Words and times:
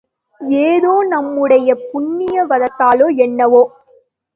ஏதோ 0.61 0.93
நம்முடைய 1.07 1.69
புண்ணிய 1.91 2.45
வசத்தாலோ 2.45 3.09
என்னவோ? 3.19 3.63